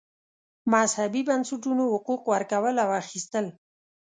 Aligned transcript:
مذهبي 0.73 1.21
بنسټونو 1.29 1.83
حقوق 1.93 2.21
ورکول 2.31 2.75
او 2.83 2.89
اخیستل. 3.01 3.45